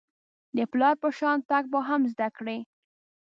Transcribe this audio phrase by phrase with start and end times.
[0.57, 2.59] د پلار په شان تګ به هم زده کړئ.